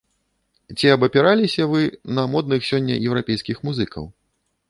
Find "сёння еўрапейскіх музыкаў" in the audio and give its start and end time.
2.69-4.03